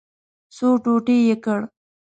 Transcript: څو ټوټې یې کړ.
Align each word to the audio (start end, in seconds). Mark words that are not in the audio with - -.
څو 0.55 0.67
ټوټې 0.83 1.17
یې 1.27 1.35
کړ. 1.43 1.61